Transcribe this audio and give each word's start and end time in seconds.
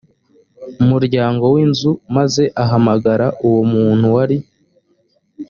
muryango 0.89 1.43
w 1.53 1.55
inzu 1.65 1.91
maze 2.15 2.43
ahamagara 2.63 3.25
uwo 3.47 3.61
muntu 3.73 4.05
wari 4.15 4.37